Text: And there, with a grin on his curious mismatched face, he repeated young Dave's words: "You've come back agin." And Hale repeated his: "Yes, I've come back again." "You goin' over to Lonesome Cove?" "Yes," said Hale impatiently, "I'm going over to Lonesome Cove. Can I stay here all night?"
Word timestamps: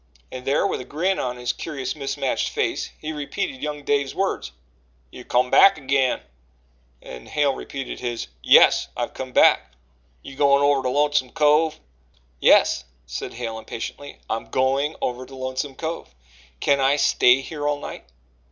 And 0.31 0.45
there, 0.45 0.65
with 0.65 0.81
a 0.81 0.83
grin 0.83 1.19
on 1.19 1.37
his 1.37 1.53
curious 1.53 1.95
mismatched 1.95 2.49
face, 2.49 2.89
he 2.99 3.11
repeated 3.13 3.61
young 3.61 3.83
Dave's 3.83 4.15
words: 4.15 4.51
"You've 5.11 5.27
come 5.27 5.51
back 5.51 5.77
agin." 5.77 6.21
And 7.03 7.27
Hale 7.27 7.53
repeated 7.53 7.99
his: 7.99 8.25
"Yes, 8.41 8.87
I've 8.97 9.13
come 9.13 9.31
back 9.31 9.59
again." 9.59 9.69
"You 10.23 10.35
goin' 10.37 10.63
over 10.63 10.81
to 10.81 10.89
Lonesome 10.89 11.29
Cove?" 11.33 11.79
"Yes," 12.39 12.83
said 13.05 13.35
Hale 13.35 13.59
impatiently, 13.59 14.17
"I'm 14.27 14.45
going 14.45 14.95
over 15.03 15.23
to 15.27 15.35
Lonesome 15.35 15.75
Cove. 15.75 16.15
Can 16.59 16.79
I 16.79 16.95
stay 16.95 17.41
here 17.41 17.67
all 17.67 17.77
night?" 17.79 18.03